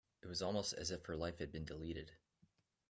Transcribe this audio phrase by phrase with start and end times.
[0.23, 2.09] It was almost as if her life had been deleted.